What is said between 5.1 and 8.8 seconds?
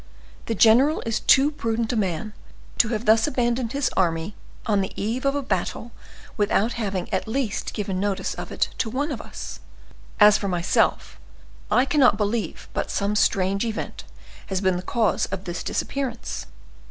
of a battle without having at least given notice of it